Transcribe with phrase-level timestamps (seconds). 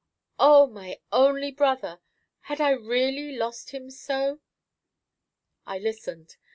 [0.39, 0.65] Oh!
[0.65, 1.99] my only brother!
[2.39, 4.39] had I really lost him so?
[5.67, 6.37] I listened.